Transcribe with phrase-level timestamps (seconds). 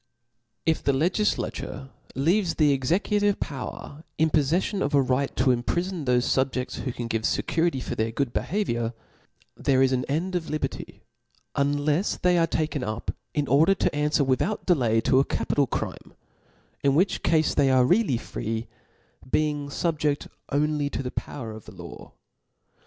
[0.65, 6.17] If the legidature leaves the executive power in poflefllon of a right to imprifon thoie
[6.25, 8.93] fubjefb^ who can give fecurity for their good behaviouri
[9.55, 11.03] there is an end of liberty;
[11.55, 16.15] unlefs they are taken up, in order to anfwer without delay to a capital crime
[16.47, 18.65] % in which cafe they are really free,
[19.29, 22.11] being fubjed on ly to the power of the law.